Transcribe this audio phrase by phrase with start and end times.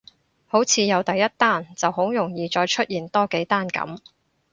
[0.47, 3.99] 好似有第一單就好容易再出現多幾單噉